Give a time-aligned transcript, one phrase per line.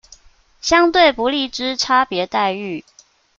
[0.59, 2.83] 相對不利之差別待遇